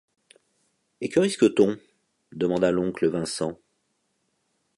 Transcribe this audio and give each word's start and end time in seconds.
Et 1.01 1.09
que 1.09 1.19
risque-t-on? 1.19 1.77
demanda 2.31 2.71
l’oncle 2.71 3.07
Vincent. 3.07 3.59